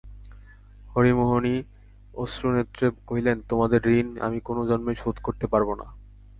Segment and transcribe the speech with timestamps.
[0.95, 1.55] হরিমোহিনী
[2.13, 5.87] অশ্রুনেত্রে কহিলেন, তোমাদের ঋণ আমি কোনো জন্মে শোধ করতে পারব না।